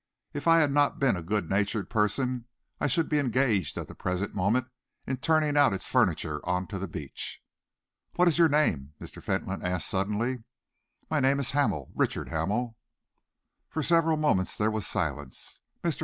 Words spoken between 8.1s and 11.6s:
"What is your name?" Mr. Fentolin asked suddenly. "My name is